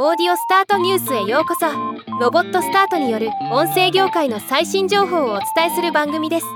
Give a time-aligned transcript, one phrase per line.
[0.00, 1.66] オーディオスタートニュースへようこそ。
[2.20, 6.46] ロボットスタートによる音声業界の最新情報をお伝えする番組です。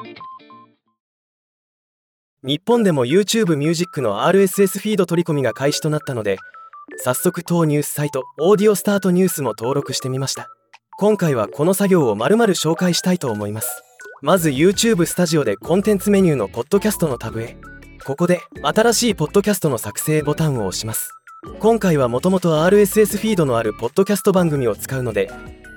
[2.45, 6.39] 日本でも YouTube ミュージックの RSS フィード取り込みが開始となったので
[6.99, 10.47] 早速当ニュースサイトオーディオスタートニュースも登録してみました。
[11.01, 13.83] 今回はこの作業をまるまる紹介したいと思います。
[14.21, 17.57] まず YouTube スタジオでコンテンツメニューのポッドキャストのタブへ。
[18.07, 21.11] ここで新しいポッドキャストの作成ボタンを押します。
[21.63, 25.29] 今回はもともと RSS フィードのあるポッドキャスト番組を使うので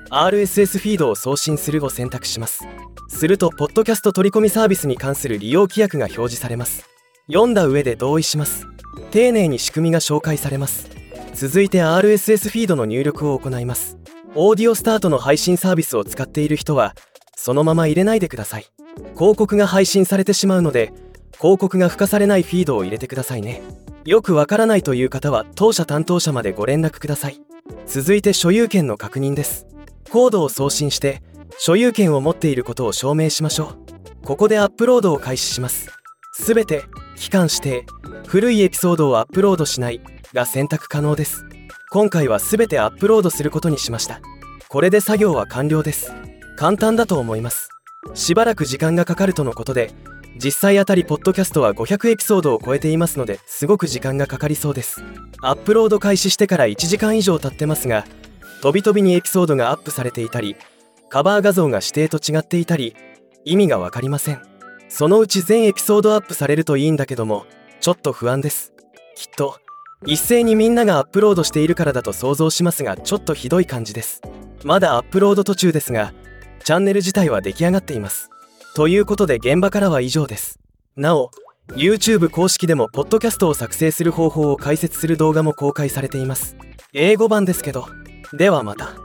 [0.10, 2.68] RSS フィードを送信するを選択します。
[3.08, 6.88] するとポッドキャスト取り込みサービスに関する利用規約が表示されます。
[7.28, 8.68] 読んだ上で同意します。
[9.10, 10.90] 丁寧に仕組みが紹介されます。
[11.34, 13.98] 続いて RSS フィードの入力を行います。
[14.36, 16.96] オーディオスタートの配信サービスを使っている人は
[17.36, 18.66] そのまま入れないでください。
[19.16, 20.94] 広告が配信されてしまうので
[21.38, 23.62] 広告が付加されないフィードを入れてくださいね。
[24.06, 27.42] よくわからないという方は当社担当者までご連絡ください。
[27.88, 29.68] 続いて所有権の確認です。
[30.12, 31.22] コードを送信して
[31.58, 33.76] 所有権を持っていることを証明しましょ
[34.22, 34.26] う。
[34.26, 35.90] ここでアップロードを開始します。
[36.34, 36.84] すべて
[37.16, 37.86] 期間指定
[38.28, 40.02] 古いエピソードをアップロードしない
[40.34, 41.46] が選択可能です。
[41.92, 44.22] 今回はすべてアップロードすることにしました。
[44.68, 46.12] これで作業は完了です。
[46.58, 47.70] 簡単だと思います。
[48.14, 49.92] しばらく時間がかかるとのことで
[50.36, 55.02] 実際あたりポッドキャストは500エピソードを超えていますのですごく時間がかかりそうです。
[55.42, 58.06] アップロード開始してから1時間以上経ってますが
[58.62, 60.56] 飛び飛びにエピソードがアップされていたり
[61.10, 62.96] カバー画像が指定と違っていたり
[63.46, 64.42] 意味が分かりません。
[64.90, 67.46] そのうち全エピソードアップされるといいんだけども
[67.80, 68.74] ちょっと不安です。
[69.16, 69.58] きっと
[70.06, 74.22] 一斉にみんながアップロードしているからだと想像しますがちょっとひどい感じです。
[74.64, 76.14] まだアップロード途中ですが
[76.64, 78.30] チャンネル自体は出来上がっています。
[78.76, 80.60] ということで現場からは以上です。
[80.98, 81.32] なお
[81.76, 86.58] YouTube 公式でもポッドキャストを作成する方法を解説する動画も公開されています。
[86.92, 87.88] 英語版ですけど。
[88.34, 89.05] ではまた。